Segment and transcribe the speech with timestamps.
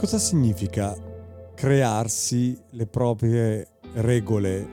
[0.00, 0.96] Cosa significa
[1.54, 4.66] crearsi le proprie regole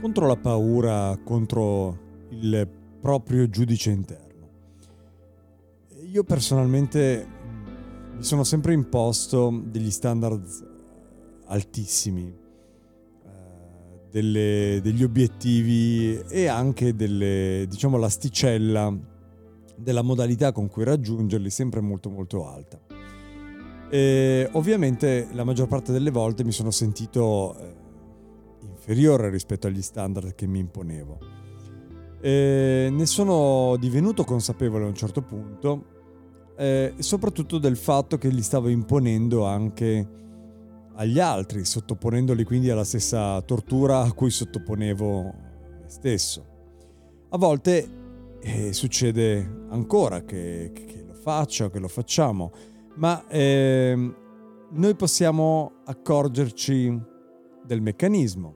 [0.00, 1.98] contro la paura, contro
[2.28, 2.64] il
[3.00, 4.48] proprio giudice interno?
[6.12, 7.26] Io personalmente
[8.14, 10.46] mi sono sempre imposto degli standard
[11.46, 12.32] altissimi,
[13.24, 13.30] eh,
[14.12, 18.96] delle, degli obiettivi e anche delle, diciamo, l'asticella
[19.74, 22.83] della modalità con cui raggiungerli sempre molto molto alta.
[23.90, 27.74] E ovviamente la maggior parte delle volte mi sono sentito eh,
[28.62, 31.18] inferiore rispetto agli standard che mi imponevo.
[32.20, 35.84] E ne sono divenuto consapevole a un certo punto,
[36.56, 40.08] eh, soprattutto del fatto che li stavo imponendo anche
[40.94, 46.46] agli altri, sottoponendoli quindi alla stessa tortura a cui sottoponevo me stesso.
[47.30, 47.88] A volte
[48.40, 52.52] eh, succede ancora che, che lo faccia, che lo facciamo
[52.96, 54.14] ma eh,
[54.70, 57.00] noi possiamo accorgerci
[57.64, 58.54] del meccanismo,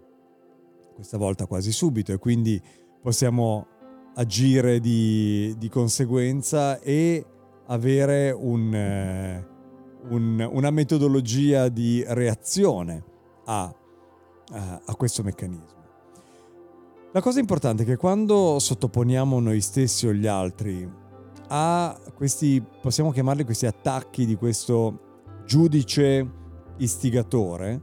[0.95, 2.61] questa volta quasi subito, e quindi
[3.01, 3.67] possiamo
[4.15, 7.25] agire di, di conseguenza e
[7.67, 9.47] avere un, eh,
[10.09, 13.05] un, una metodologia di reazione
[13.45, 13.73] a,
[14.53, 15.77] a, a questo meccanismo.
[17.13, 21.07] La cosa importante è che quando sottoponiamo noi stessi o gli altri
[21.49, 26.27] a questi, possiamo chiamarli questi attacchi di questo giudice
[26.79, 27.81] istigatore,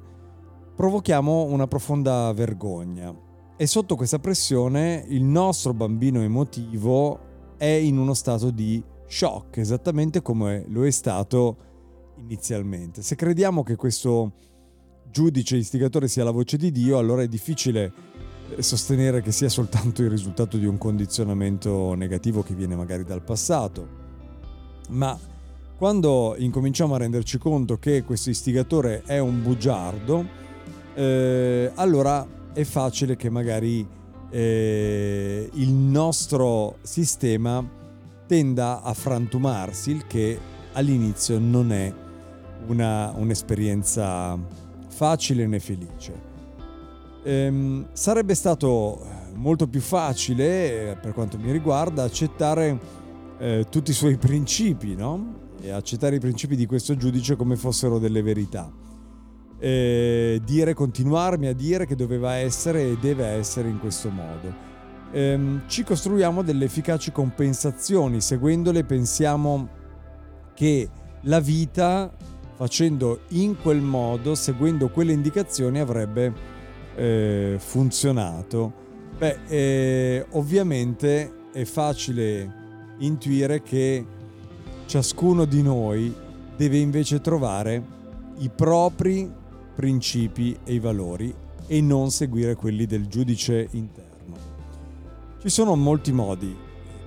[0.76, 3.14] provochiamo una profonda vergogna.
[3.58, 7.20] E sotto questa pressione il nostro bambino emotivo
[7.58, 11.58] è in uno stato di shock, esattamente come lo è stato
[12.18, 13.02] inizialmente.
[13.02, 14.34] Se crediamo che questo
[15.10, 18.05] giudice istigatore sia la voce di Dio, allora è difficile
[18.60, 23.88] sostenere che sia soltanto il risultato di un condizionamento negativo che viene magari dal passato,
[24.90, 25.18] ma
[25.78, 30.26] quando incominciamo a renderci conto che questo istigatore è un bugiardo,
[30.94, 33.86] eh, allora è facile che magari
[34.30, 37.68] eh, il nostro sistema
[38.26, 40.40] tenda a frantumarsi, il che
[40.74, 41.94] all'inizio non è
[42.68, 44.38] una, un'esperienza
[44.88, 46.35] facile né felice.
[47.28, 49.04] Ehm, sarebbe stato
[49.34, 52.80] molto più facile, per quanto mi riguarda, accettare
[53.40, 55.44] eh, tutti i suoi principi, no?
[55.60, 58.72] E accettare i principi di questo giudice come fossero delle verità.
[59.58, 64.54] E dire, continuarmi a dire che doveva essere e deve essere in questo modo.
[65.12, 69.68] Ehm, ci costruiamo delle efficaci compensazioni, seguendole pensiamo
[70.54, 70.88] che
[71.22, 72.14] la vita,
[72.56, 76.54] facendo in quel modo, seguendo quelle indicazioni, avrebbe
[76.96, 78.74] eh, funzionato,
[79.18, 82.64] beh, eh, ovviamente è facile
[83.00, 84.06] intuire che
[84.86, 86.14] ciascuno di noi
[86.56, 87.84] deve invece trovare
[88.38, 89.32] i propri
[89.76, 91.34] principi e i valori
[91.68, 94.14] e non seguire quelli del giudice interno.
[95.42, 96.56] Ci sono molti modi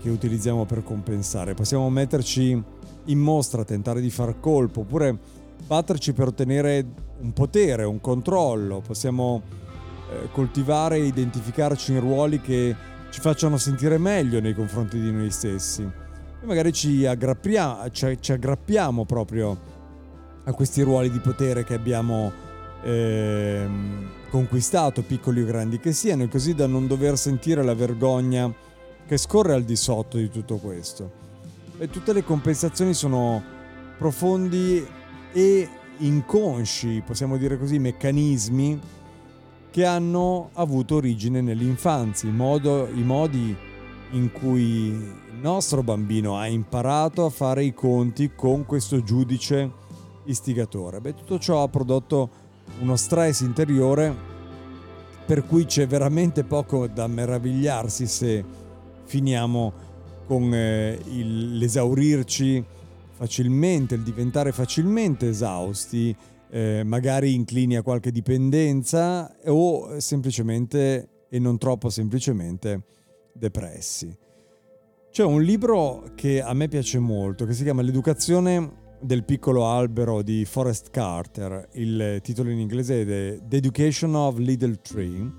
[0.00, 1.55] che utilizziamo per compensare.
[1.55, 2.62] Possiamo metterci
[3.05, 5.19] in mostra, tentare di far colpo, oppure
[5.67, 6.87] batterci per ottenere
[7.20, 8.81] un potere, un controllo.
[8.81, 9.43] Possiamo
[10.32, 12.75] coltivare e identificarci in ruoli che
[13.10, 15.82] ci facciano sentire meglio nei confronti di noi stessi.
[15.82, 19.76] e magari ci aggrappiamo, ci aggrappiamo proprio
[20.44, 22.32] a questi ruoli di potere che abbiamo
[22.82, 23.69] eh,
[24.31, 28.52] conquistato, piccoli o grandi che siano, e così da non dover sentire la vergogna
[29.06, 31.26] che scorre al di sotto di tutto questo.
[31.78, 33.43] E tutte le compensazioni sono
[33.96, 34.87] profondi
[35.32, 35.69] e
[35.99, 38.81] inconsci, possiamo dire così, meccanismi
[39.70, 43.56] che hanno avuto origine nell'infanzia, i, modo, i modi
[44.12, 49.70] in cui il nostro bambino ha imparato a fare i conti con questo giudice
[50.24, 51.00] istigatore.
[51.00, 52.46] Beh, tutto ciò ha prodotto
[52.80, 54.36] uno stress interiore
[55.24, 58.44] per cui c'è veramente poco da meravigliarsi se
[59.04, 59.72] finiamo
[60.26, 62.64] con eh, il, l'esaurirci
[63.12, 66.16] facilmente, il diventare facilmente esausti,
[66.50, 72.82] eh, magari inclini a qualche dipendenza o semplicemente e non troppo semplicemente
[73.32, 74.16] depressi.
[75.10, 80.22] C'è un libro che a me piace molto che si chiama L'educazione del piccolo albero
[80.22, 85.32] di Forrest Carter, il titolo in inglese è The Education of Little Tree,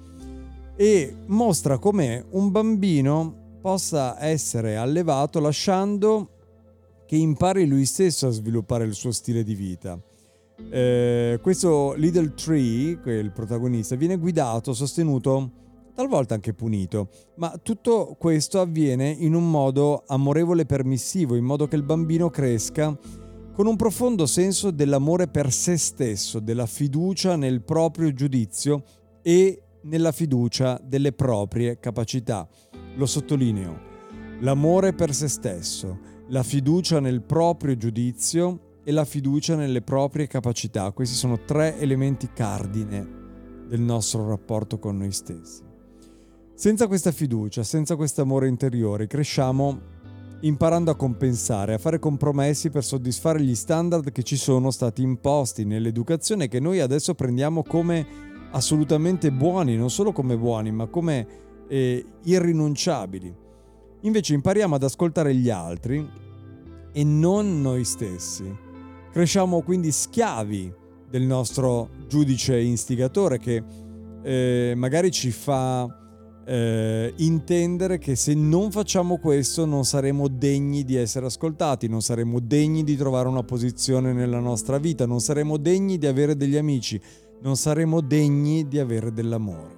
[0.75, 6.29] e mostra come un bambino possa essere allevato lasciando
[7.05, 9.99] che impari lui stesso a sviluppare il suo stile di vita.
[10.69, 15.51] Eh, questo Little Tree, il protagonista, viene guidato, sostenuto,
[15.95, 21.67] talvolta anche punito, ma tutto questo avviene in un modo amorevole e permissivo, in modo
[21.67, 22.97] che il bambino cresca
[23.53, 28.83] con un profondo senso dell'amore per se stesso, della fiducia nel proprio giudizio
[29.21, 32.47] e nella fiducia delle proprie capacità.
[32.95, 33.77] Lo sottolineo,
[34.39, 40.91] l'amore per se stesso, la fiducia nel proprio giudizio e la fiducia nelle proprie capacità.
[40.91, 43.17] Questi sono tre elementi cardine
[43.67, 45.63] del nostro rapporto con noi stessi.
[46.53, 49.97] Senza questa fiducia, senza questo amore interiore, cresciamo
[50.41, 55.65] imparando a compensare, a fare compromessi per soddisfare gli standard che ci sono stati imposti
[55.65, 58.05] nell'educazione che noi adesso prendiamo come
[58.51, 61.27] assolutamente buoni, non solo come buoni, ma come
[61.67, 63.35] eh, irrinunciabili.
[64.01, 66.09] Invece impariamo ad ascoltare gli altri
[66.91, 68.67] e non noi stessi.
[69.11, 70.71] Cresciamo quindi schiavi
[71.09, 73.63] del nostro giudice instigatore che
[74.21, 75.87] eh, magari ci fa
[76.45, 82.39] eh, intendere che se non facciamo questo non saremo degni di essere ascoltati, non saremo
[82.39, 87.01] degni di trovare una posizione nella nostra vita, non saremo degni di avere degli amici,
[87.41, 89.77] non saremo degni di avere dell'amore.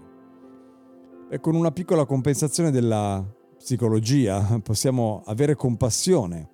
[1.29, 3.25] E con una piccola compensazione della
[3.57, 6.50] psicologia possiamo avere compassione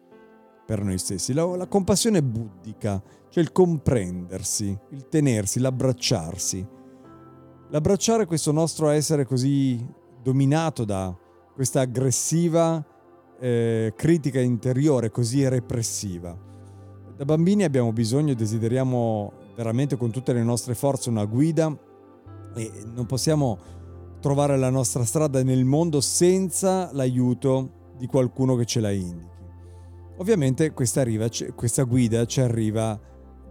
[0.67, 6.67] per noi stessi, la, la compassione buddhica, cioè il comprendersi, il tenersi, l'abbracciarsi.
[7.69, 9.81] L'abbracciare questo nostro essere così
[10.21, 11.17] dominato da
[11.53, 12.85] questa aggressiva
[13.39, 16.37] eh, critica interiore così repressiva.
[17.15, 21.75] Da bambini abbiamo bisogno e desideriamo veramente con tutte le nostre forze una guida
[22.55, 23.57] e non possiamo
[24.19, 29.36] trovare la nostra strada nel mondo senza l'aiuto di qualcuno che ce la indichi.
[30.17, 32.99] Ovviamente questa, arriva, questa guida ci arriva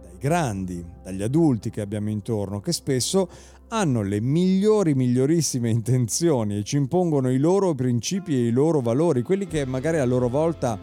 [0.01, 3.29] dai grandi, dagli adulti che abbiamo intorno, che spesso
[3.69, 9.21] hanno le migliori, migliorissime intenzioni e ci impongono i loro principi e i loro valori,
[9.21, 10.77] quelli che magari a loro volta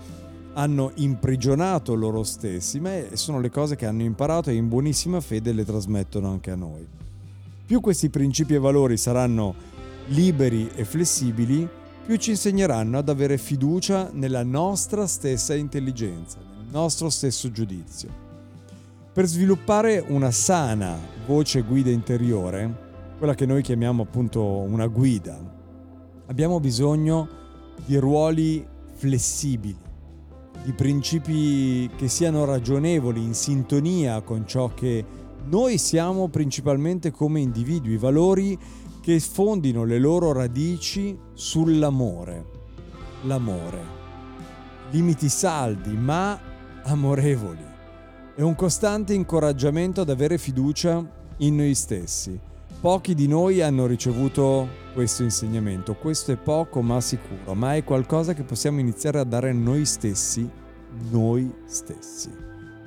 [0.55, 5.53] hanno imprigionato loro stessi, ma sono le cose che hanno imparato e in buonissima fede
[5.53, 6.87] le trasmettono anche a noi.
[7.67, 9.55] Più questi principi e valori saranno
[10.07, 11.69] liberi e flessibili,
[12.05, 18.23] più ci insegneranno ad avere fiducia nella nostra stessa intelligenza, nel nostro stesso giudizio.
[19.11, 22.83] Per sviluppare una sana voce guida interiore,
[23.17, 25.39] quella che noi chiamiamo appunto una guida,
[26.27, 27.27] abbiamo bisogno
[27.87, 29.77] di ruoli flessibili,
[30.63, 37.97] di principi che siano ragionevoli, in sintonia con ciò che noi siamo principalmente come individui,
[37.97, 38.59] valori
[39.05, 42.47] che fondino le loro radici sull'amore.
[43.25, 43.83] L'amore.
[44.91, 46.41] Limiti saldi ma
[46.85, 47.73] amorevoli
[48.35, 51.07] è un costante incoraggiamento ad avere fiducia
[51.39, 52.37] in noi stessi.
[52.81, 58.35] Pochi di noi hanno ricevuto questo insegnamento, questo è poco ma sicuro, ma è qualcosa
[58.35, 60.51] che possiamo iniziare a dare a noi stessi,
[61.11, 62.31] noi stessi.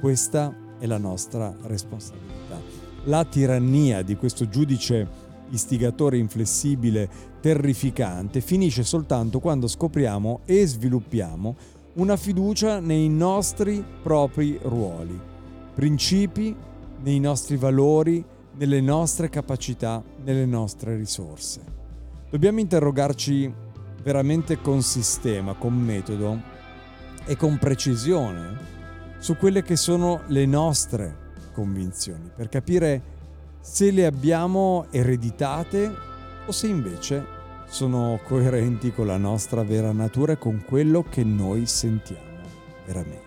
[0.01, 2.59] Questa è la nostra responsabilità.
[3.05, 7.09] La tirannia di questo giudice istigatore inflessibile,
[7.41, 11.55] terrificante, finisce soltanto quando scopriamo e sviluppiamo
[11.93, 15.35] una fiducia nei nostri propri ruoli
[15.77, 16.55] principi,
[17.03, 18.25] nei nostri valori,
[18.55, 21.61] nelle nostre capacità, nelle nostre risorse.
[22.31, 23.53] Dobbiamo interrogarci
[24.01, 26.41] veramente con sistema, con metodo
[27.27, 28.57] e con precisione
[29.19, 31.15] su quelle che sono le nostre
[31.53, 33.01] convinzioni, per capire
[33.69, 35.93] se le abbiamo ereditate
[36.45, 37.23] o se invece
[37.67, 42.39] sono coerenti con la nostra vera natura e con quello che noi sentiamo
[42.85, 43.25] veramente.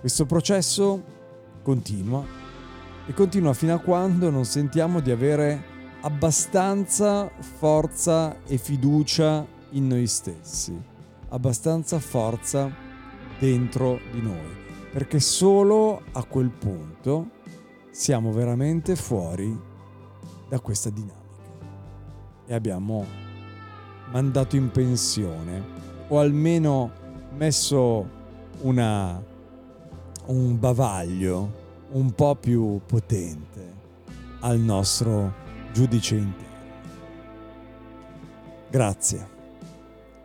[0.00, 1.02] Questo processo
[1.62, 2.22] continua
[3.06, 5.62] e continua fino a quando non sentiamo di avere
[6.00, 10.78] abbastanza forza e fiducia in noi stessi,
[11.28, 12.68] abbastanza forza
[13.38, 14.56] dentro di noi,
[14.92, 17.38] perché solo a quel punto
[17.90, 19.58] siamo veramente fuori
[20.48, 21.18] da questa dinamica
[22.46, 23.04] e abbiamo
[24.10, 25.62] mandato in pensione
[26.08, 26.90] o almeno
[27.36, 28.08] messo
[28.62, 29.22] una,
[30.26, 31.58] un bavaglio
[31.90, 33.78] un po' più potente
[34.40, 35.32] al nostro
[35.72, 36.48] giudice interno.
[38.70, 39.28] Grazie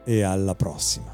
[0.04, 1.14] e alla prossima.